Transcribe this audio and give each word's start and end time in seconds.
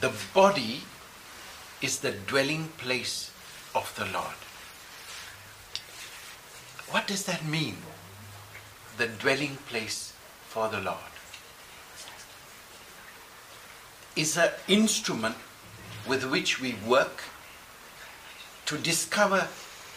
the 0.00 0.12
body 0.34 0.82
is 1.82 2.00
the 2.00 2.12
dwelling 2.12 2.68
place 2.78 3.30
of 3.74 3.94
the 3.96 4.04
Lord. 4.06 4.36
What 6.90 7.06
does 7.06 7.24
that 7.24 7.44
mean? 7.44 7.76
The 8.96 9.06
dwelling 9.06 9.56
place 9.68 10.12
for 10.48 10.68
the 10.68 10.80
Lord 10.80 10.96
is 14.16 14.36
an 14.36 14.50
instrument 14.68 15.36
with 16.06 16.24
which 16.24 16.60
we 16.60 16.74
work 16.86 17.22
to 18.66 18.76
discover 18.78 19.48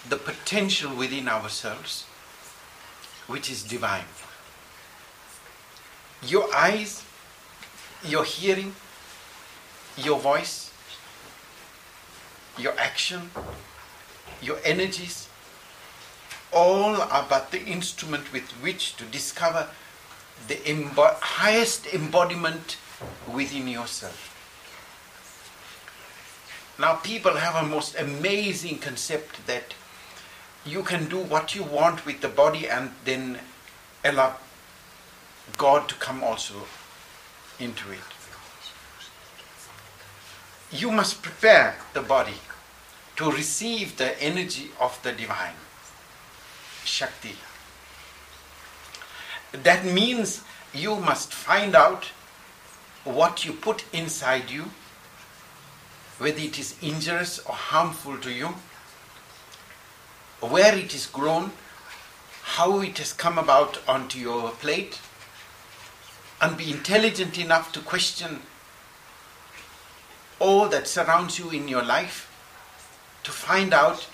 the 0.08 0.18
potential 0.18 0.96
within 0.96 1.28
ourselves, 1.28 2.04
which 3.28 3.50
is 3.50 3.64
divine. 3.64 4.06
Your 6.26 6.54
eyes, 6.54 7.04
your 8.06 8.24
hearing, 8.24 8.76
your 9.98 10.20
voice, 10.20 10.72
your 12.58 12.74
action, 12.80 13.30
your 14.42 14.58
energies, 14.64 15.28
all 16.52 17.02
are 17.02 17.26
but 17.28 17.52
the 17.52 17.64
instrument 17.66 18.32
with 18.32 18.50
which 18.62 18.96
to 18.98 19.06
discover 19.06 19.68
the 20.48 20.56
embo- 20.56 21.16
highest 21.20 21.88
embodiment 21.88 22.78
within 23.32 23.68
yourself. 23.68 24.30
Now, 26.80 26.96
people 26.96 27.36
have 27.36 27.56
a 27.56 27.68
most 27.68 27.96
amazing 28.00 28.80
concept 28.80 29.46
that 29.48 29.74
you 30.66 30.82
can 30.84 31.08
do 31.08 31.18
what 31.18 31.56
you 31.56 31.64
want 31.64 32.06
with 32.06 32.22
the 32.22 32.30
body 32.30 32.68
and 32.68 32.92
then 33.06 33.40
allow 34.04 34.38
God 35.58 35.88
to 35.90 35.96
come 35.96 36.24
also 36.24 36.56
into 37.60 37.92
it. 37.92 38.00
You 40.74 40.92
must 40.92 41.22
prepare 41.22 41.76
the 41.94 42.02
body 42.02 42.40
to 43.18 43.32
receive 43.32 43.98
the 43.98 44.20
energy 44.20 44.72
of 44.80 45.00
the 45.04 45.12
divine 45.12 45.56
Shakti. 46.84 47.36
That 49.52 49.86
means 49.86 50.42
you 50.74 50.96
must 50.96 51.32
find 51.32 51.76
out 51.76 52.06
what 53.04 53.46
you 53.46 53.54
put 53.54 53.86
inside 53.94 54.50
you, 54.50 54.72
whether 56.18 56.40
it 56.40 56.58
is 56.58 56.76
injurious 56.82 57.38
or 57.40 57.54
harmful 57.54 58.18
to 58.18 58.32
you, 58.32 58.56
where 60.40 60.76
it 60.76 60.96
is 60.96 61.06
grown, 61.06 61.52
how 62.42 62.80
it 62.80 62.98
has 62.98 63.14
come 63.14 63.38
about 63.38 63.80
onto 63.88 64.18
your 64.18 64.50
plate, 64.52 65.00
and 66.42 66.58
be 66.58 66.72
intelligent 66.72 67.38
enough 67.38 67.72
to 67.74 67.80
question 67.80 68.42
all 70.44 70.68
that 70.68 70.90
surrounds 70.90 71.40
you 71.40 71.50
in 71.52 71.70
your 71.70 71.82
life 71.82 72.30
to 73.24 73.32
find 73.32 73.74
out 73.74 74.10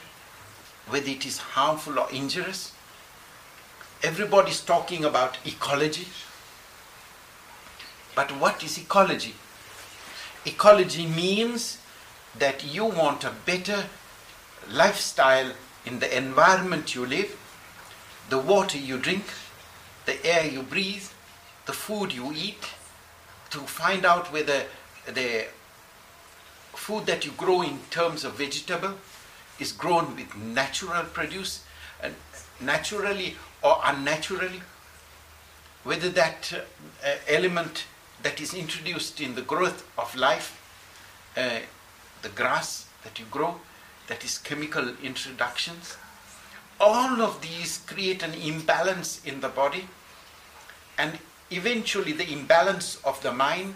whether 0.88 1.10
it 1.10 1.26
is 1.26 1.40
harmful 1.40 1.98
or 1.98 2.08
injurious. 2.12 2.72
Everybody's 4.04 4.62
talking 4.62 5.04
about 5.04 5.40
ecology. 5.44 6.06
But 8.14 8.32
what 8.40 8.64
is 8.64 8.78
ecology? 8.78 9.34
Ecology 10.46 11.08
means 11.08 11.80
that 12.38 12.64
you 12.64 12.86
want 12.86 13.24
a 13.24 13.34
better 13.48 13.86
lifestyle 14.72 15.52
in 15.84 15.98
the 15.98 16.16
environment 16.16 16.94
you 16.94 17.08
live, 17.08 17.36
the 18.30 18.38
water 18.38 18.78
you 18.78 19.00
drink, 19.00 19.26
the 20.06 20.24
air 20.24 20.46
you 20.46 20.62
breathe, 20.62 21.08
the 21.66 21.74
food 21.74 22.14
you 22.14 22.32
eat, 22.34 22.68
to 23.50 23.60
find 23.62 24.06
out 24.06 24.32
whether 24.32 24.66
the 25.08 25.48
food 26.80 27.06
that 27.06 27.26
you 27.26 27.32
grow 27.32 27.62
in 27.62 27.80
terms 27.90 28.24
of 28.24 28.34
vegetable 28.34 28.94
is 29.60 29.72
grown 29.72 30.16
with 30.16 30.36
natural 30.36 31.04
produce 31.04 31.64
and 32.02 32.16
naturally 32.60 33.36
or 33.62 33.80
unnaturally. 33.84 34.62
Whether 35.84 36.10
that 36.10 36.54
uh, 36.54 37.16
element 37.28 37.86
that 38.24 38.42
is 38.42 38.54
introduced 38.54 39.22
in 39.22 39.36
the 39.36 39.42
growth 39.42 39.86
of 39.98 40.16
life 40.16 40.56
uh, 41.38 41.60
the 42.22 42.30
grass 42.30 42.88
that 43.04 43.20
you 43.20 43.26
grow 43.32 43.56
that 44.08 44.26
is 44.26 44.38
chemical 44.38 44.94
introductions 45.04 45.98
all 46.80 47.22
of 47.22 47.42
these 47.42 47.80
create 47.80 48.24
an 48.24 48.34
imbalance 48.34 49.22
in 49.26 49.42
the 49.42 49.50
body. 49.50 49.88
And 50.98 51.20
eventually 51.52 52.14
the 52.14 52.32
imbalance 52.32 53.00
of 53.04 53.22
the 53.22 53.32
mind 53.32 53.76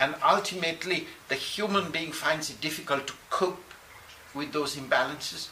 and 0.00 0.14
ultimately 0.24 1.06
the 1.28 1.34
human 1.34 1.90
being 1.90 2.12
finds 2.12 2.50
it 2.50 2.60
difficult 2.60 3.06
to 3.06 3.14
cope 3.30 3.72
with 4.34 4.52
those 4.52 4.76
imbalances. 4.76 5.48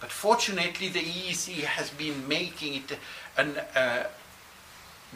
But 0.00 0.10
fortunately, 0.10 0.88
the 0.88 1.00
EEC 1.00 1.64
has 1.64 1.90
been 1.90 2.26
making 2.28 2.74
it 2.74 2.98
a 3.36 3.78
uh, 3.78 4.06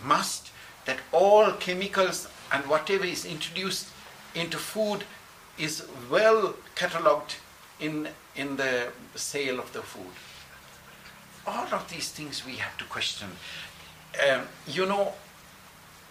must 0.04 0.50
that 0.84 0.98
all 1.12 1.52
chemicals 1.52 2.28
and 2.50 2.64
whatever 2.66 3.04
is 3.04 3.24
introduced 3.24 3.88
into 4.34 4.58
food 4.58 5.04
is 5.58 5.86
well 6.10 6.54
catalogued 6.74 7.36
in, 7.78 8.08
in 8.34 8.56
the 8.56 8.88
sale 9.14 9.58
of 9.58 9.72
the 9.72 9.82
food. 9.82 10.12
All 11.46 11.66
of 11.72 11.88
these 11.90 12.10
things 12.10 12.44
we 12.44 12.56
have 12.56 12.76
to 12.78 12.84
question. 12.84 13.28
Um, 14.28 14.42
you 14.66 14.86
know, 14.86 15.12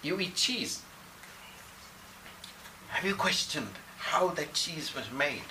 you 0.01 0.19
eat 0.19 0.35
cheese. 0.35 0.81
Have 2.91 3.05
you 3.05 3.15
questioned 3.15 3.75
how 3.97 4.27
that 4.29 4.53
cheese 4.53 4.93
was 4.93 5.09
made? 5.11 5.49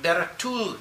There 0.00 0.18
are 0.18 0.30
two 0.36 0.76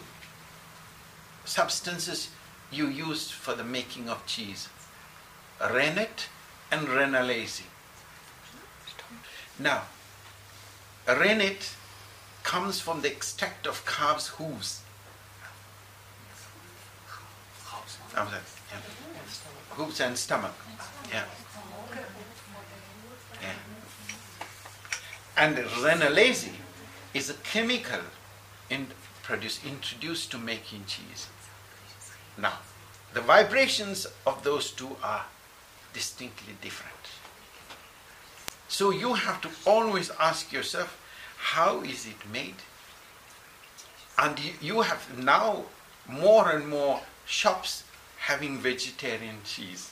substances 1.46 2.30
you 2.72 2.88
use 2.88 3.32
for 3.32 3.56
the 3.56 3.64
making 3.64 4.10
of 4.10 4.26
cheese 4.26 4.68
rennet 5.60 6.30
and 6.72 6.88
rennilase. 6.88 7.62
Now, 9.60 9.84
rennet 11.08 11.72
comes 12.44 12.80
from 12.80 13.02
the 13.02 13.12
extract 13.12 13.66
of 13.66 13.86
calves' 13.86 14.28
hooves. 14.28 14.82
Hooves 19.70 20.00
and 20.02 20.18
stomach. 20.18 20.54
Yeah. 21.12 21.24
And 25.38 25.56
rennilase 25.58 26.50
is 27.14 27.30
a 27.30 27.36
chemical 27.36 28.00
in 28.70 28.88
produce, 29.22 29.64
introduced 29.64 30.32
to 30.32 30.38
making 30.38 30.86
cheese. 30.86 31.28
Now, 32.38 32.54
the 33.14 33.22
vibrations 33.22 34.08
of 34.26 34.44
those 34.44 34.72
two 34.72 34.96
are 35.04 35.26
distinctly 35.94 36.56
different. 36.62 36.96
So 38.68 38.90
you 38.92 39.14
have 39.14 39.42
to 39.42 39.50
always 39.66 40.12
ask 40.20 40.52
yourself, 40.52 41.00
how 41.38 41.82
is 41.82 42.06
it 42.08 42.32
made? 42.32 42.56
And 44.18 44.40
you 44.62 44.82
have 44.82 45.18
now 45.18 45.64
more 46.10 46.52
and 46.52 46.68
more 46.68 47.02
shops 47.26 47.84
having 48.18 48.58
vegetarian 48.58 49.38
cheese. 49.46 49.92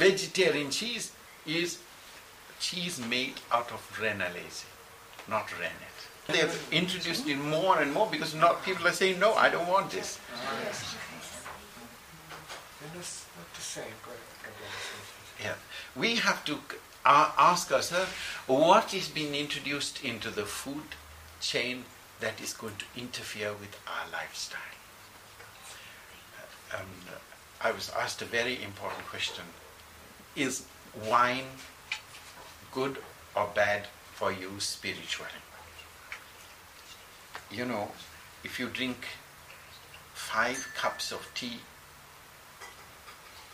Vegetarian 0.00 0.70
cheese 0.70 1.12
is 1.46 1.78
cheese 2.58 2.98
made 2.98 3.34
out 3.52 3.70
of 3.70 3.80
rennilase, 4.00 4.64
not 5.28 5.52
rennet. 5.58 5.98
They've 6.26 6.68
introduced 6.72 7.28
it 7.28 7.36
more 7.36 7.78
and 7.82 7.92
more 7.92 8.08
because 8.10 8.34
not 8.34 8.64
people 8.64 8.88
are 8.88 8.92
saying, 8.92 9.20
no, 9.20 9.34
I 9.34 9.50
don't 9.50 9.68
want 9.68 9.90
this. 9.90 10.18
Yeah. 15.44 15.54
We 15.94 16.16
have 16.16 16.46
to 16.46 16.58
uh, 17.04 17.32
ask 17.36 17.70
ourselves 17.70 18.10
what 18.46 18.94
is 18.94 19.08
being 19.08 19.34
introduced 19.34 20.02
into 20.02 20.30
the 20.30 20.46
food 20.46 20.96
chain 21.42 21.84
that 22.20 22.40
is 22.40 22.54
going 22.54 22.76
to 22.76 22.86
interfere 22.96 23.52
with 23.52 23.76
our 23.86 24.10
lifestyle. 24.10 24.76
And 26.72 26.88
I 27.60 27.70
was 27.72 27.90
asked 27.90 28.22
a 28.22 28.24
very 28.24 28.62
important 28.62 29.06
question 29.06 29.44
Is 30.40 30.64
wine 31.06 31.44
good 32.72 32.96
or 33.36 33.50
bad 33.54 33.88
for 34.14 34.32
you 34.32 34.58
spiritually? 34.58 35.42
You 37.50 37.66
know, 37.66 37.90
if 38.42 38.58
you 38.58 38.68
drink 38.68 38.96
five 40.14 40.66
cups 40.74 41.12
of 41.12 41.28
tea, 41.34 41.58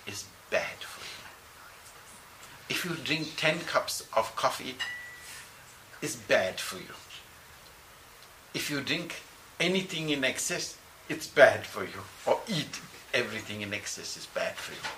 it's 0.07 0.27
bad 0.49 0.79
for 0.79 1.01
you. 1.11 2.77
If 2.77 2.85
you 2.85 2.95
drink 3.05 3.35
ten 3.37 3.59
cups 3.59 4.07
of 4.17 4.37
coffee, 4.37 4.77
it's 6.01 6.15
bad 6.15 6.61
for 6.61 6.77
you. 6.77 6.95
If 8.55 8.71
you 8.71 8.81
drink 8.81 9.23
anything 9.59 10.11
in 10.11 10.23
excess, 10.23 10.79
it's 11.09 11.27
bad 11.27 11.67
for 11.67 11.83
you. 11.83 12.03
Or 12.27 12.39
eat 12.47 12.81
everything 13.13 13.63
in 13.63 13.75
excess 13.75 14.17
is 14.17 14.27
bad 14.27 14.55
for 14.55 14.73
you. 14.73 14.89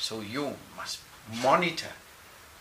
So 0.00 0.22
you 0.22 0.56
must 0.76 1.00
monitor 1.42 1.92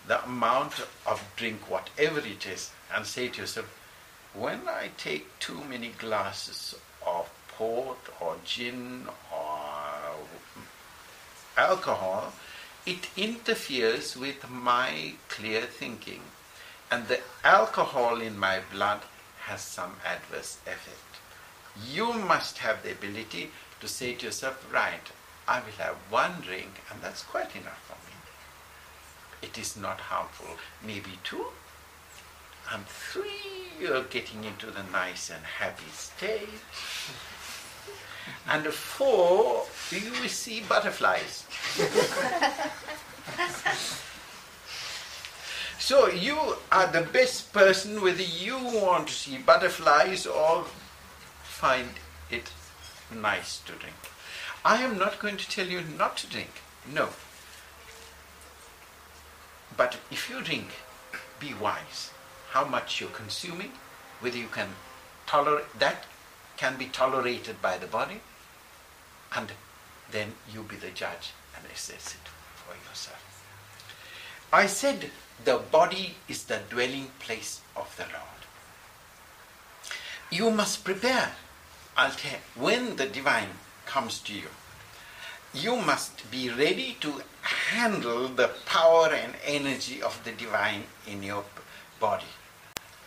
the 0.06 0.24
amount 0.26 0.74
of 1.08 1.24
drink, 1.38 1.72
whatever 1.72 2.20
it 2.20 2.46
is, 2.46 2.72
and 2.94 3.06
say 3.06 3.30
to 3.30 3.42
yourself, 3.42 3.74
when 4.34 4.68
I 4.68 4.90
take 4.98 5.40
too 5.40 5.64
many 5.64 5.90
glasses 5.98 6.76
of 7.08 7.32
port 7.48 7.98
or 8.20 8.36
gin 8.44 9.08
or 9.34 10.16
alcohol, 11.58 12.34
it 12.86 13.08
interferes 13.16 14.18
with 14.18 14.50
my 14.50 15.14
clear 15.30 15.62
thinking. 15.62 16.22
And 16.92 17.08
the 17.08 17.22
alcohol 17.46 18.20
in 18.20 18.38
my 18.38 18.60
blood 18.72 19.02
has 19.46 19.62
some 19.62 19.96
adverse 20.06 20.58
effect. 20.66 21.22
You 21.90 22.14
must 22.14 22.58
have 22.58 22.84
the 22.84 22.92
ability 22.92 23.52
to 23.80 23.88
say 23.88 24.14
to 24.16 24.26
yourself, 24.26 24.68
right, 24.74 25.10
I 25.50 25.62
will 25.62 25.84
have 25.84 25.96
one 26.12 26.42
drink, 26.42 26.84
and 26.92 27.02
that's 27.02 27.24
quite 27.24 27.56
enough 27.56 27.82
for 27.88 27.98
me. 28.08 28.14
It 29.42 29.58
is 29.58 29.76
not 29.76 30.00
harmful. 30.00 30.58
Maybe 30.86 31.18
two, 31.24 31.48
and 32.72 32.86
three, 32.86 33.72
you're 33.82 34.04
getting 34.04 34.44
into 34.44 34.68
the 34.68 34.84
nice 34.92 35.32
and 35.32 35.44
happy 35.44 35.90
state. 35.92 36.50
And 38.48 38.68
four, 38.68 39.66
you 39.90 40.12
will 40.12 40.30
see 40.30 40.62
butterflies. 40.70 41.46
so 45.80 46.10
you 46.10 46.38
are 46.72 46.92
the 46.92 47.08
best 47.12 47.52
person 47.54 48.04
whether 48.04 48.22
you 48.22 48.56
want 48.56 49.08
to 49.08 49.14
see 49.14 49.40
butterflies 49.40 50.28
or 50.28 50.66
find 51.42 51.90
it 52.30 52.52
nice 53.12 53.62
to 53.62 53.72
drink. 53.72 53.96
I 54.64 54.82
am 54.84 54.98
not 54.98 55.20
going 55.20 55.38
to 55.38 55.50
tell 55.50 55.68
you 55.68 55.82
not 55.82 56.18
to 56.18 56.28
drink. 56.28 56.62
No. 56.92 57.10
But 59.78 59.98
if 60.12 60.30
you 60.30 60.42
drink, 60.42 60.68
be 61.40 61.54
wise 61.54 62.12
how 62.52 62.66
much 62.66 63.00
you're 63.00 63.10
consuming, 63.10 63.72
whether 64.20 64.38
you 64.38 64.48
can 64.48 64.70
tolerate 65.26 65.80
that 65.80 66.06
can 66.58 66.76
be 66.78 66.88
tolerated 66.88 67.62
by 67.62 67.78
the 67.78 67.88
body, 67.88 68.20
and 69.34 69.54
then 70.12 70.34
you 70.54 70.64
be 70.64 70.76
the 70.76 70.90
judge 70.90 71.32
and 71.56 71.66
assess 71.74 72.16
it 72.16 72.30
for 72.56 72.74
yourself. 72.90 73.46
I 74.52 74.66
said 74.66 75.12
the 75.46 75.58
body 75.72 76.16
is 76.28 76.44
the 76.44 76.60
dwelling 76.70 77.12
place 77.20 77.62
of 77.78 77.96
the 77.96 78.04
Lord. 78.04 78.42
You 80.32 80.52
must 80.52 80.84
prepare. 80.84 81.32
I'll 81.96 82.12
tell 82.12 82.40
when 82.56 82.98
the 82.98 83.06
divine 83.06 83.50
comes 83.90 84.20
to 84.20 84.34
you. 84.34 84.50
You 85.54 85.76
must 85.78 86.30
be 86.30 86.50
ready 86.50 86.96
to 87.02 87.24
handle 87.42 88.28
the 88.28 88.52
power 88.66 89.08
and 89.08 89.34
energy 89.44 90.02
of 90.02 90.24
the 90.24 90.32
divine 90.32 90.84
in 91.08 91.24
your 91.24 91.44
body. 92.00 92.32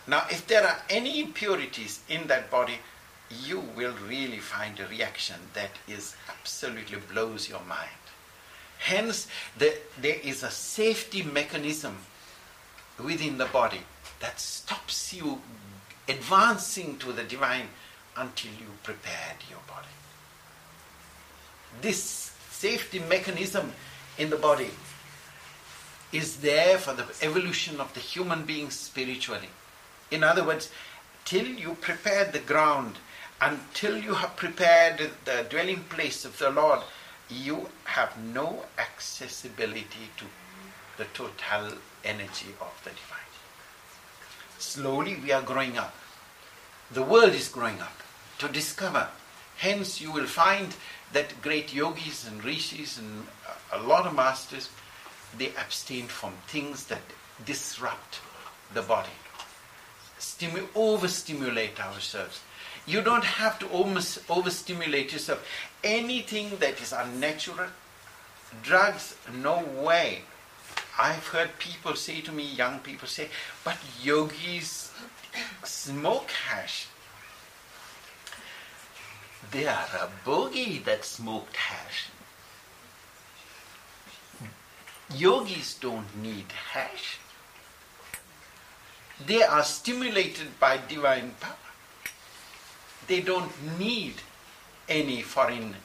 Now, 0.08 0.25
if 0.29 0.46
there 0.49 0.67
are 0.67 0.79
any 0.90 1.20
impurities 1.20 2.00
in 2.08 2.26
that 2.26 2.50
body, 2.50 2.79
you 3.44 3.61
will 3.76 3.94
really 4.08 4.38
find 4.38 4.79
a 4.81 4.88
reaction 4.88 5.37
that 5.55 5.70
is 5.87 6.17
absolutely 6.29 6.99
blows 7.12 7.49
your 7.49 7.62
mind. 7.69 8.02
Hence, 8.79 9.29
the, 9.56 9.75
there 10.00 10.19
is 10.25 10.43
a 10.43 10.50
safety 10.50 11.23
mechanism 11.23 11.96
within 12.99 13.38
the 13.38 13.46
body 13.46 13.82
that 14.19 14.40
stops 14.40 15.14
you 15.14 15.40
advancing 16.08 16.99
to 16.99 17.12
the 17.12 17.23
divine 17.23 17.69
until 18.17 18.50
you 18.52 18.67
prepared 18.82 19.38
your 19.49 19.61
body. 19.69 19.92
This 21.80 22.32
safety 22.50 23.00
mechanism 23.00 23.72
in 24.19 24.30
the 24.30 24.36
body 24.36 24.70
is 26.12 26.36
there 26.36 26.78
for 26.78 26.92
the 26.92 27.06
evolution 27.22 27.80
of 27.80 27.92
the 27.94 28.00
human 28.00 28.44
being 28.44 28.70
spiritually. 28.70 29.48
In 30.10 30.22
other 30.22 30.44
words, 30.44 30.70
till 31.24 31.46
you 31.46 31.76
prepare 31.80 32.26
the 32.26 32.38
ground, 32.38 32.96
until 33.40 33.96
you 33.96 34.14
have 34.14 34.36
prepared 34.36 35.10
the 35.24 35.46
dwelling 35.48 35.84
place 35.84 36.24
of 36.24 36.38
the 36.38 36.50
Lord, 36.50 36.80
you 37.28 37.69
have 37.84 38.16
no 38.19 38.64
accessibility 38.78 40.10
to 40.19 40.24
the 40.98 41.04
total 41.14 41.78
energy 42.04 42.54
of 42.60 42.80
the 42.84 42.90
divine. 42.90 43.19
Slowly 44.58 45.16
we 45.16 45.32
are 45.32 45.42
growing 45.42 45.78
up. 45.78 45.94
The 46.92 47.02
world 47.02 47.32
is 47.32 47.48
growing 47.48 47.80
up 47.80 48.02
to 48.38 48.48
discover. 48.48 49.08
Hence, 49.62 50.00
you 50.00 50.11
will 50.11 50.26
find 50.26 50.75
that 51.12 51.41
great 51.41 51.73
yogis 51.73 52.26
and 52.26 52.44
rishis 52.44 52.99
and 52.99 53.26
a 53.73 53.79
lot 53.79 54.06
of 54.06 54.14
masters 54.14 54.69
they 55.38 55.50
abstain 55.64 56.06
from 56.09 56.32
things 56.49 56.87
that 56.87 57.03
disrupt 57.47 58.20
the 58.75 58.82
body 58.82 59.17
stimu- 60.23 60.69
overstimulate 60.75 61.81
ourselves. 61.81 62.41
You 62.87 63.03
don't 63.03 63.25
have 63.25 63.59
to 63.61 63.67
overstimulate 64.29 65.12
yourself. 65.12 65.47
Anything 65.85 66.56
that 66.58 66.81
is 66.81 66.93
unnatural, 66.93 67.69
drugs, 68.62 69.17
no 69.32 69.65
way. 69.81 70.23
I've 70.99 71.26
heard 71.29 71.50
people 71.58 71.94
say 71.94 72.20
to 72.23 72.32
me, 72.32 72.44
young 72.44 72.81
people 72.81 73.08
say, 73.08 73.29
but 73.65 73.79
yogis 74.03 74.93
smoke 75.65 76.31
hash. 76.31 76.87
They 79.50 79.67
are 79.67 79.89
a 80.00 80.09
bogey 80.25 80.79
that 80.87 81.05
smoked 81.05 81.56
hash. 81.56 82.09
Yogis 85.15 85.75
don't 85.75 86.17
need 86.23 86.50
hash. 86.73 87.19
They 89.27 89.43
are 89.43 89.62
stimulated 89.62 90.59
by 90.59 90.79
divine 90.89 91.35
power. 91.39 91.56
They 93.06 93.21
don't 93.21 93.53
need 93.79 94.15
any 94.89 95.23
foreign 95.23 95.77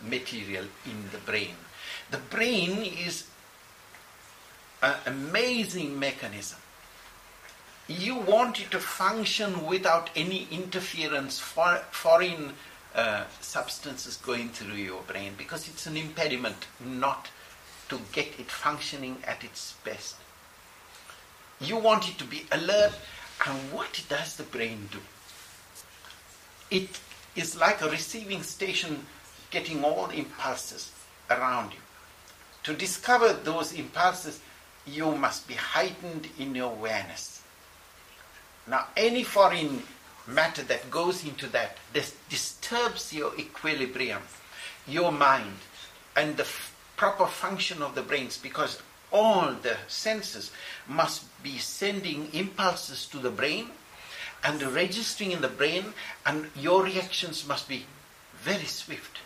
material 0.00 0.66
in 0.84 1.10
the 1.10 1.18
brain. 1.18 1.56
The 2.10 2.18
brain 2.18 2.82
is 2.82 3.26
an 4.82 4.94
amazing 5.06 5.98
mechanism. 5.98 6.58
You 7.88 8.16
want 8.16 8.60
it 8.60 8.70
to 8.72 8.78
function 8.78 9.66
without 9.66 10.10
any 10.16 10.48
interference, 10.50 11.38
for, 11.38 11.76
foreign 11.90 12.52
substances 13.40 14.16
going 14.16 14.48
through 14.48 14.76
your 14.76 15.02
brain, 15.02 15.34
because 15.36 15.68
it's 15.68 15.86
an 15.86 15.96
impediment 15.96 16.66
not 16.84 17.28
to 17.88 18.00
get 18.12 18.38
it 18.38 18.50
functioning 18.50 19.18
at 19.24 19.44
its 19.44 19.74
best. 19.84 20.16
You 21.60 21.76
want 21.76 22.08
it 22.08 22.18
to 22.18 22.24
be 22.24 22.44
alert. 22.52 22.92
And 23.46 23.70
what 23.70 24.02
does 24.08 24.36
the 24.36 24.44
brain 24.44 24.88
do? 24.90 24.98
It 26.70 26.98
is 27.34 27.54
like 27.60 27.82
a 27.82 27.90
receiving 27.90 28.42
station 28.42 29.04
getting 29.50 29.84
all 29.84 30.08
impulses 30.08 30.90
around 31.30 31.72
you. 31.72 31.78
To 32.62 32.72
discover 32.72 33.34
those 33.34 33.74
impulses, 33.74 34.40
you 34.86 35.14
must 35.14 35.46
be 35.46 35.52
heightened 35.52 36.28
in 36.38 36.54
your 36.54 36.72
awareness. 36.72 37.42
Now, 38.66 38.86
any 38.96 39.22
foreign 39.22 39.82
matter 40.26 40.62
that 40.62 40.90
goes 40.90 41.24
into 41.24 41.46
that 41.48 41.76
dis- 41.92 42.16
disturbs 42.28 43.12
your 43.12 43.34
equilibrium, 43.38 44.22
your 44.86 45.12
mind, 45.12 45.58
and 46.16 46.36
the 46.36 46.42
f- 46.42 46.74
proper 46.96 47.26
function 47.26 47.82
of 47.82 47.94
the 47.94 48.02
brains 48.02 48.38
because 48.38 48.82
all 49.12 49.52
the 49.62 49.76
senses 49.86 50.50
must 50.88 51.24
be 51.42 51.58
sending 51.58 52.28
impulses 52.32 53.06
to 53.06 53.18
the 53.18 53.30
brain 53.30 53.70
and 54.44 54.62
registering 54.62 55.32
in 55.32 55.40
the 55.40 55.48
brain, 55.48 55.92
and 56.24 56.48
your 56.54 56.84
reactions 56.84 57.46
must 57.48 57.68
be 57.68 57.84
very 58.38 58.64
swift. 58.64 59.18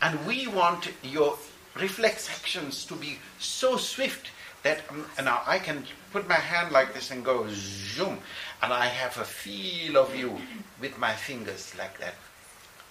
And 0.00 0.26
we 0.26 0.46
want 0.46 0.92
your 1.02 1.36
reflex 1.74 2.30
actions 2.30 2.84
to 2.86 2.94
be 2.94 3.18
so 3.38 3.76
swift 3.76 4.30
that 4.66 4.80
um, 4.90 5.06
now 5.24 5.42
I 5.46 5.60
can 5.60 5.84
put 6.12 6.28
my 6.28 6.34
hand 6.52 6.72
like 6.72 6.92
this 6.92 7.12
and 7.12 7.24
go 7.24 7.46
zoom, 7.50 8.18
and 8.62 8.72
I 8.72 8.86
have 8.86 9.16
a 9.18 9.24
feel 9.24 9.96
of 9.96 10.14
you 10.16 10.36
with 10.80 10.98
my 10.98 11.14
fingers 11.14 11.72
like 11.78 11.98
that. 12.00 12.14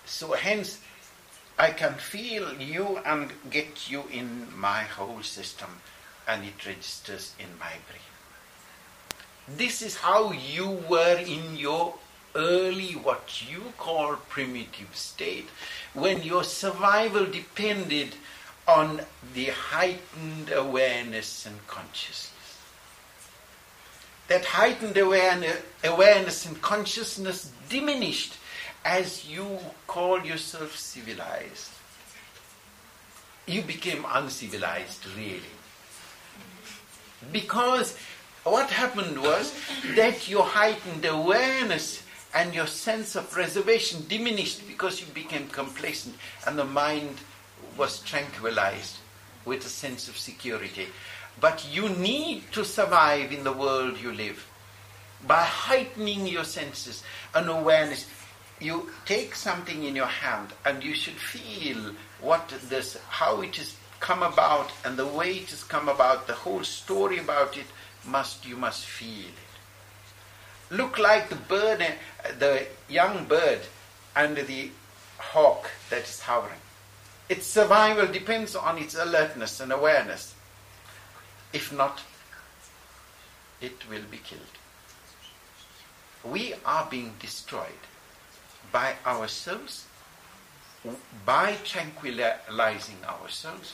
So 0.05 0.31
hence, 0.31 0.79
I 1.59 1.71
can 1.71 1.93
feel 1.95 2.53
you 2.53 2.99
and 3.05 3.31
get 3.49 3.91
you 3.91 4.03
in 4.11 4.47
my 4.55 4.83
whole 4.83 5.21
system 5.21 5.69
and 6.27 6.45
it 6.45 6.65
registers 6.65 7.33
in 7.39 7.47
my 7.59 7.75
brain. 7.87 8.11
This 9.57 9.81
is 9.81 9.95
how 9.95 10.31
you 10.31 10.69
were 10.89 11.17
in 11.19 11.55
your 11.55 11.93
early, 12.35 12.93
what 12.93 13.43
you 13.49 13.61
call 13.77 14.15
primitive 14.29 14.95
state, 14.95 15.47
when 15.93 16.23
your 16.23 16.43
survival 16.43 17.25
depended 17.25 18.15
on 18.67 19.01
the 19.33 19.45
heightened 19.45 20.51
awareness 20.51 21.45
and 21.45 21.55
consciousness. 21.67 22.31
That 24.27 24.45
heightened 24.45 24.97
awareness 24.97 25.61
awareness 25.83 26.45
and 26.45 26.59
consciousness 26.61 27.51
diminished 27.69 28.33
as 28.83 29.27
you 29.27 29.59
call 29.87 30.23
yourself 30.25 30.75
civilized. 30.77 31.69
you 33.47 33.61
became 33.61 34.05
uncivilized, 34.11 35.05
really. 35.15 35.53
Because 37.31 37.97
what 38.43 38.69
happened 38.69 39.21
was 39.21 39.53
that 39.95 40.27
your 40.27 40.43
heightened 40.43 41.05
awareness 41.05 42.03
and 42.33 42.53
your 42.53 42.67
sense 42.67 43.15
of 43.15 43.35
reservation 43.35 44.05
diminished 44.07 44.67
because 44.67 44.99
you 44.99 45.07
became 45.13 45.47
complacent 45.47 46.15
and 46.45 46.57
the 46.57 46.65
mind 46.65 47.17
was 47.77 47.99
tranquilized 48.01 48.97
with 49.45 49.65
a 49.65 49.69
sense 49.69 50.07
of 50.07 50.17
security. 50.17 50.87
But 51.39 51.67
you 51.71 51.89
need 51.89 52.43
to 52.53 52.63
survive 52.63 53.31
in 53.31 53.43
the 53.43 53.53
world 53.53 53.99
you 53.99 54.11
live 54.13 54.47
by 55.27 55.43
heightening 55.43 56.27
your 56.27 56.43
senses 56.43 57.03
and 57.33 57.49
awareness. 57.49 58.07
You 58.59 58.89
take 59.05 59.35
something 59.35 59.83
in 59.83 59.95
your 59.95 60.05
hand 60.05 60.49
and 60.65 60.83
you 60.83 60.93
should 60.93 61.15
feel 61.15 61.93
what 62.21 62.53
this, 62.69 62.97
how 63.09 63.41
it 63.41 63.55
has 63.57 63.75
come 63.99 64.23
about 64.23 64.71
and 64.83 64.97
the 64.97 65.07
way 65.07 65.37
it 65.37 65.49
has 65.49 65.63
come 65.63 65.89
about, 65.89 66.27
the 66.27 66.33
whole 66.33 66.63
story 66.63 67.19
about 67.19 67.57
it 67.57 67.65
must, 68.05 68.45
you 68.45 68.55
must 68.55 68.85
feel 68.85 69.25
it. 69.25 70.75
Look 70.75 70.97
like 70.97 71.29
the 71.29 71.35
bird, 71.35 71.81
uh, 71.81 72.31
the 72.39 72.65
young 72.89 73.25
bird 73.25 73.59
under 74.15 74.43
the 74.43 74.71
hawk 75.17 75.69
that 75.89 76.03
is 76.03 76.19
hovering. 76.19 76.59
Its 77.27 77.47
survival 77.47 78.07
depends 78.07 78.55
on 78.55 78.77
its 78.77 78.95
alertness 78.95 79.59
and 79.59 79.71
awareness. 79.71 80.35
If 81.53 81.71
not, 81.73 82.01
it 83.61 83.89
will 83.89 84.03
be 84.11 84.17
killed. 84.17 84.41
We 86.23 86.53
are 86.65 86.87
being 86.89 87.13
destroyed 87.19 87.83
by 88.71 88.95
ourselves, 89.05 89.85
by 91.25 91.55
tranquilizing 91.63 92.97
ourselves 93.07 93.73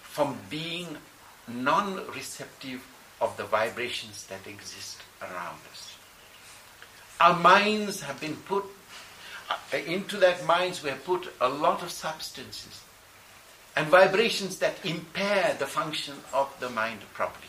from 0.00 0.38
being 0.48 0.96
non 1.46 2.06
receptive 2.14 2.82
of 3.20 3.36
the 3.36 3.44
vibrations 3.44 4.26
that 4.26 4.46
exist 4.46 4.98
around 5.22 5.58
us. 5.70 5.96
Our 7.20 7.38
minds 7.38 8.00
have 8.02 8.20
been 8.20 8.36
put, 8.36 8.64
Uh, 9.48 9.76
into 9.86 10.16
that 10.16 10.44
minds 10.44 10.82
we 10.82 10.90
have 10.90 11.04
put 11.04 11.32
a 11.40 11.48
lot 11.48 11.82
of 11.82 11.90
substances 11.90 12.82
and 13.76 13.86
vibrations 13.88 14.58
that 14.58 14.84
impair 14.84 15.54
the 15.58 15.66
function 15.66 16.14
of 16.32 16.54
the 16.60 16.70
mind 16.70 17.00
properly. 17.12 17.46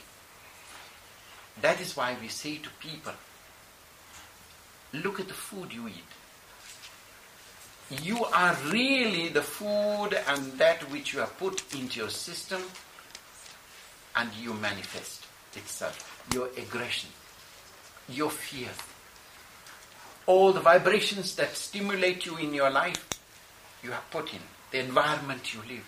That 1.61 1.81
is 1.81 1.95
why 1.95 2.15
we 2.21 2.27
say 2.27 2.57
to 2.57 2.69
people, 2.79 3.13
look 4.93 5.19
at 5.19 5.27
the 5.27 5.33
food 5.33 5.73
you 5.73 5.87
eat. 5.87 6.03
You 8.03 8.25
are 8.25 8.55
really 8.65 9.29
the 9.29 9.41
food 9.41 10.09
and 10.27 10.51
that 10.53 10.81
which 10.91 11.13
you 11.13 11.19
have 11.19 11.37
put 11.37 11.63
into 11.73 11.99
your 11.99 12.09
system 12.09 12.61
and 14.15 14.29
you 14.33 14.53
manifest 14.53 15.25
itself. 15.55 16.25
Your 16.33 16.49
aggression, 16.57 17.09
your 18.09 18.29
fear, 18.29 18.69
all 20.27 20.51
the 20.51 20.60
vibrations 20.60 21.36
that 21.38 21.55
stimulate 21.55 22.25
you 22.25 22.38
in 22.38 22.53
your 22.53 22.69
life, 22.69 23.07
you 23.81 23.91
have 23.91 24.12
put 24.12 24.34
in. 24.34 24.41
The 24.72 24.79
environment 24.79 25.53
you 25.53 25.62
live, 25.67 25.86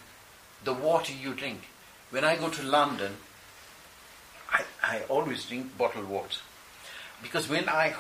the 0.64 0.74
water 0.74 1.12
you 1.12 1.34
drink. 1.34 1.68
When 2.10 2.24
I 2.24 2.38
go 2.38 2.50
to 2.50 2.64
London, 2.64 3.18
I, 4.52 4.64
I 4.82 5.02
always 5.10 5.46
drink 5.46 5.78
bottled 5.78 6.08
water. 6.08 6.40
Because 7.22 7.50
when 7.50 7.68
I 7.68 7.94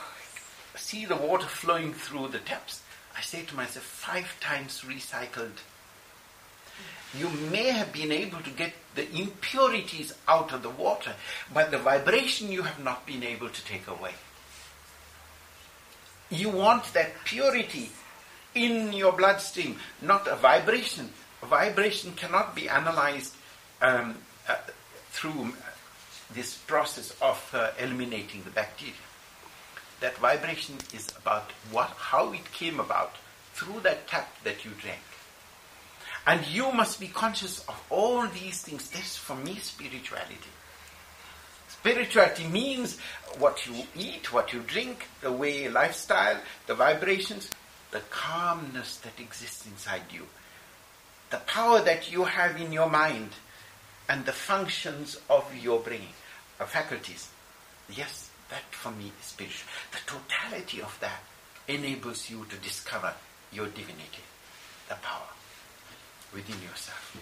see 0.78 1.06
the 1.06 1.18
water 1.18 1.46
flowing 1.46 1.94
through 1.94 2.30
the 2.30 2.40
taps, 2.40 2.82
I 3.18 3.22
say 3.22 3.44
to 3.44 3.56
myself, 3.56 3.84
five 3.84 4.40
times 4.40 4.82
recycled. 4.88 5.58
You 7.18 7.28
may 7.52 7.70
have 7.72 7.92
been 7.92 8.14
able 8.14 8.40
to 8.40 8.50
get 8.52 8.72
the 8.96 9.14
impurities 9.14 10.14
out 10.28 10.54
of 10.54 10.64
the 10.64 10.70
water, 10.70 11.16
but 11.54 11.72
the 11.72 11.80
vibration 11.80 12.50
you 12.50 12.62
have 12.62 12.82
not 12.82 13.06
been 13.06 13.24
able 13.24 13.50
to 13.50 13.66
take 13.66 13.88
away. 13.88 14.14
You 16.30 16.50
want 16.50 16.94
that 16.94 17.12
purity 17.26 17.90
in 18.54 18.94
your 18.94 19.14
bloodstream, 19.14 19.78
not 20.02 20.28
a 20.28 20.36
vibration. 20.36 21.10
A 21.42 21.46
vibration 21.46 22.14
cannot 22.14 22.56
be 22.56 22.70
analyzed 22.70 23.36
um, 23.82 24.16
uh, 24.48 24.56
through 25.12 25.54
this 26.34 26.56
process 26.56 27.16
of 27.22 27.50
uh, 27.54 27.72
eliminating 27.80 28.44
the 28.44 28.52
bacteria. 28.52 28.94
That 30.02 30.18
vibration 30.18 30.76
is 30.94 31.08
about 31.18 31.52
what, 31.72 31.90
how 31.90 32.32
it 32.34 32.52
came 32.52 32.80
about 32.80 33.16
through 33.54 33.82
that 33.82 34.08
tap 34.08 34.30
that 34.44 34.64
you 34.64 34.72
drank. 34.80 35.00
And 36.28 36.46
you 36.48 36.72
must 36.72 37.00
be 37.00 37.08
conscious 37.08 37.66
of 37.68 37.82
all 37.90 38.28
these 38.28 38.62
things. 38.62 38.90
This, 38.92 39.18
for 39.18 39.36
me, 39.36 39.56
spirituality. 39.56 40.36
Spirituality 41.80 42.46
means 42.48 43.00
what 43.38 43.66
you 43.66 43.74
eat, 43.96 44.34
what 44.34 44.52
you 44.52 44.60
drink, 44.60 45.08
the 45.22 45.32
way 45.32 45.70
lifestyle, 45.70 46.38
the 46.68 46.76
vibrations, 46.76 47.50
the 47.92 48.02
calmness 48.10 48.98
that 48.98 49.18
exists 49.20 49.66
inside 49.66 50.04
you, 50.12 50.28
the 51.30 51.38
power 51.38 51.82
that 51.82 52.12
you 52.12 52.26
have 52.26 52.60
in 52.60 52.74
your 52.74 52.90
mind, 52.90 53.30
and 54.10 54.26
the 54.26 54.34
functions 54.34 55.18
of 55.30 55.46
your 55.56 55.80
brain, 55.80 56.10
uh, 56.60 56.66
faculties. 56.66 57.30
Yes, 57.90 58.30
that 58.50 58.64
for 58.72 58.92
me 58.92 59.12
is 59.20 59.26
spiritual. 59.26 59.70
The 59.92 60.12
totality 60.12 60.82
of 60.82 60.98
that 61.00 61.24
enables 61.68 62.30
you 62.30 62.46
to 62.50 62.56
discover 62.58 63.14
your 63.54 63.68
divinity, 63.68 64.24
the 64.90 64.96
power 64.96 65.30
within 66.34 66.62
yourself. 66.62 67.18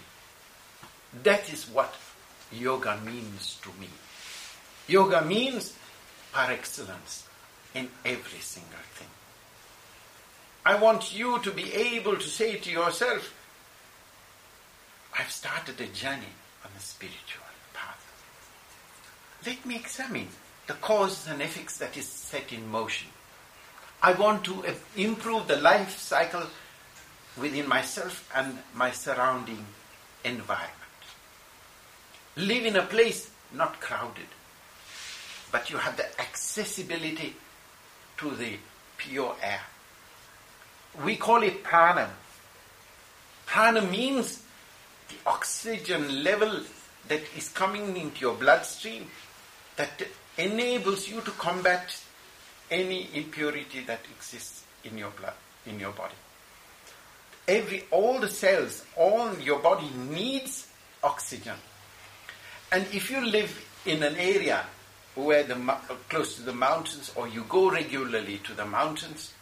That 1.22 1.52
is 1.52 1.68
what 1.68 1.94
yoga 2.50 2.98
means 3.04 3.58
to 3.62 3.68
me. 3.80 3.88
Yoga 4.88 5.22
means 5.22 5.74
par 6.32 6.50
excellence 6.50 7.26
in 7.74 7.88
every 8.04 8.40
single 8.40 8.86
thing. 8.94 9.08
I 10.64 10.74
want 10.76 11.16
you 11.16 11.38
to 11.40 11.50
be 11.50 11.72
able 11.72 12.16
to 12.16 12.28
say 12.28 12.56
to 12.56 12.70
yourself, 12.70 13.34
I've 15.18 15.30
started 15.30 15.80
a 15.80 15.86
journey 15.86 16.34
on 16.64 16.70
the 16.74 16.80
spiritual 16.82 17.44
path. 17.74 18.04
Let 19.46 19.64
me 19.64 19.76
examine 19.76 20.28
the 20.66 20.74
causes 20.74 21.26
and 21.28 21.40
effects 21.42 21.78
that 21.78 21.96
is 21.96 22.06
set 22.06 22.52
in 22.52 22.70
motion. 22.70 23.08
I 24.02 24.12
want 24.12 24.44
to 24.44 24.64
uh, 24.66 24.74
improve 24.96 25.48
the 25.48 25.56
life 25.56 25.98
cycle 25.98 26.44
within 27.36 27.68
myself 27.68 28.30
and 28.34 28.58
my 28.74 28.90
surrounding 28.90 29.64
environment. 30.24 30.74
Live 32.36 32.66
in 32.66 32.76
a 32.76 32.82
place 32.82 33.30
not 33.52 33.80
crowded, 33.80 34.28
but 35.50 35.70
you 35.70 35.78
have 35.78 35.96
the 35.96 36.20
accessibility 36.20 37.34
to 38.18 38.30
the 38.30 38.56
pure 38.96 39.34
air. 39.42 39.60
We 41.04 41.16
call 41.16 41.42
it 41.42 41.62
prana. 41.62 42.10
Prana 43.46 43.82
means 43.82 44.42
the 45.08 45.14
oxygen 45.26 46.22
level 46.22 46.60
that 47.08 47.22
is 47.36 47.48
coming 47.48 47.96
into 47.96 48.20
your 48.20 48.34
bloodstream 48.34 49.06
that 49.76 50.02
enables 50.36 51.08
you 51.08 51.20
to 51.22 51.30
combat 51.32 51.98
any 52.70 53.08
impurity 53.14 53.80
that 53.86 54.00
exists 54.16 54.64
in 54.84 54.98
your 54.98 55.10
blood, 55.10 55.32
in 55.66 55.80
your 55.80 55.92
body. 55.92 56.14
Every, 57.46 57.84
all 57.90 58.20
the 58.20 58.28
cells, 58.28 58.84
all 58.96 59.34
your 59.38 59.60
body 59.60 59.88
needs 60.10 60.66
oxygen. 61.02 61.56
And 62.70 62.86
if 62.92 63.10
you 63.10 63.24
live 63.24 63.64
in 63.86 64.02
an 64.02 64.16
area 64.16 64.66
where 65.24 65.42
the 65.42 65.56
close 66.08 66.36
to 66.36 66.42
the 66.42 66.52
mountains 66.52 67.10
or 67.16 67.26
you 67.26 67.44
go 67.48 67.70
regularly 67.70 68.38
to 68.44 68.54
the 68.54 68.64
mountains, 68.64 69.32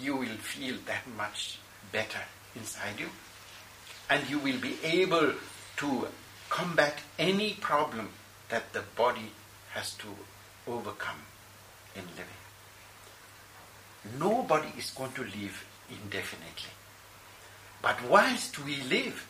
you 0.00 0.16
will 0.16 0.36
feel 0.36 0.76
that 0.86 1.02
much 1.16 1.58
better 1.90 2.20
inside 2.54 3.00
you. 3.00 3.08
And 4.08 4.28
you 4.30 4.38
will 4.38 4.58
be 4.58 4.76
able 4.84 5.32
to 5.78 6.08
combat 6.48 7.00
any 7.18 7.54
problem 7.54 8.10
that 8.48 8.72
the 8.72 8.82
body 8.94 9.32
has 9.72 9.94
to 9.94 10.06
overcome 10.68 11.22
in 11.96 12.02
living. 12.16 12.42
Nobody 14.20 14.68
is 14.78 14.90
going 14.90 15.12
to 15.12 15.22
live 15.22 15.66
indefinitely. 15.90 16.70
But 17.82 18.08
whilst 18.08 18.64
we 18.64 18.80
live, 18.82 19.26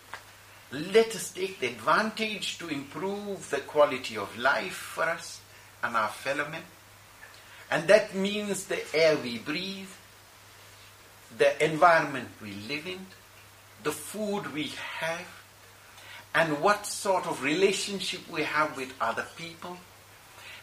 let 0.71 1.17
us 1.17 1.33
take 1.33 1.61
the 1.61 1.69
advantage 1.69 2.59
to 2.59 2.69
improve 2.69 3.49
the 3.49 3.61
quality 3.61 4.19
of 4.19 4.37
life 4.39 4.75
for 4.75 5.05
us 5.05 5.41
and 5.87 5.97
our 5.97 6.09
fellow. 6.09 6.47
And 7.71 7.89
that 7.89 8.15
means 8.15 8.65
the 8.67 8.83
air 8.95 9.17
we 9.17 9.39
breathe, 9.39 9.89
the 11.39 11.65
environment 11.65 12.29
we 12.43 12.53
live 12.69 12.87
in, 12.87 13.07
the 13.83 13.93
food 13.93 14.53
we 14.53 14.73
have, 14.99 15.27
and 16.35 16.61
what 16.61 16.87
sort 16.87 17.27
of 17.27 17.43
relationship 17.43 18.21
we 18.31 18.43
have 18.43 18.77
with 18.77 18.93
other 19.01 19.25
people, 19.37 19.77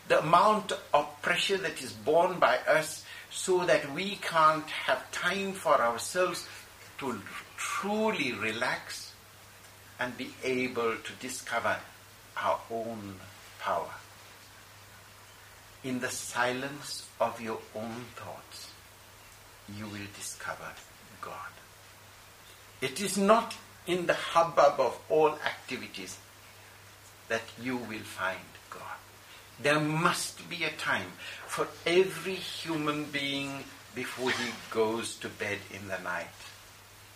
the 0.08 0.20
amount 0.20 0.74
of 0.94 1.22
pressure 1.22 1.58
that 1.58 1.82
is 1.82 1.94
borne 1.94 2.38
by 2.40 2.58
us 2.68 3.04
so 3.32 3.66
that 3.66 3.92
we 3.94 4.18
can't 4.18 4.70
have 4.70 5.10
time 5.12 5.54
for 5.54 5.82
ourselves 5.82 6.48
to 7.00 7.20
truly 7.58 8.34
relax 8.34 9.14
and 10.00 10.16
be 10.18 10.30
able 10.44 10.96
to 10.98 11.14
discover 11.20 11.78
our 12.38 12.60
own 12.70 13.16
power. 13.60 13.90
In 15.84 16.00
the 16.00 16.10
silence 16.10 17.08
of 17.20 17.42
your 17.42 17.60
own 17.76 18.06
thoughts, 18.16 18.72
you 19.78 19.86
will 19.86 20.08
discover 20.16 20.72
God. 21.22 21.52
It 22.82 23.02
is 23.02 23.18
not 23.18 23.56
in 23.86 24.06
the 24.06 24.14
hubbub 24.14 24.80
of 24.80 25.00
all 25.10 25.34
activities 25.46 26.18
that 27.28 27.42
you 27.62 27.78
will 27.78 28.00
find 28.00 28.40
God. 28.70 28.98
There 29.62 29.80
must 29.80 30.50
be 30.50 30.64
a 30.64 30.72
time 30.72 31.12
for 31.48 31.68
every 31.86 32.36
human 32.36 33.06
being 33.06 33.64
before 33.96 34.32
he 34.32 34.52
goes 34.72 35.16
to 35.18 35.30
bed 35.30 35.60
in 35.74 35.88
the 35.88 36.00
night 36.00 36.28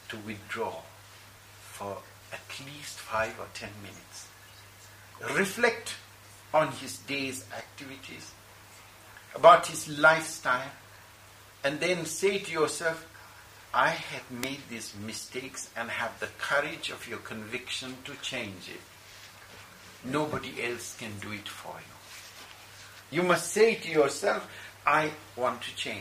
to 0.10 0.18
withdraw 0.18 0.82
for 1.62 1.98
at 2.32 2.66
least 2.66 3.00
five 3.00 3.34
or 3.40 3.48
ten 3.54 3.70
minutes. 3.82 4.28
Reflect 5.38 5.96
on 6.54 6.72
his 6.74 6.98
day's 7.00 7.46
activities, 7.56 8.32
about 9.38 9.68
his 9.68 9.88
lifestyle, 10.00 10.72
and 11.64 11.80
then 11.80 12.06
say 12.06 12.40
to 12.40 12.52
yourself, 12.52 13.08
I 13.74 13.90
have 13.90 14.32
made 14.32 14.62
these 14.70 14.94
mistakes 15.06 15.70
and 15.78 15.90
have 15.90 16.20
the 16.20 16.30
courage 16.40 16.90
of 16.90 17.08
your 17.08 17.20
conviction 17.20 17.96
to 18.06 18.14
change 18.22 18.70
it. 18.70 18.82
Nobody 20.04 20.64
else 20.64 20.98
can 20.98 21.12
do 21.22 21.32
it 21.32 21.48
for 21.48 21.76
you. 21.78 23.18
You 23.18 23.28
must 23.28 23.52
say 23.52 23.76
to 23.76 23.90
yourself, 23.90 24.50
I 24.86 25.12
want 25.36 25.62
to 25.62 25.76
change. 25.76 25.96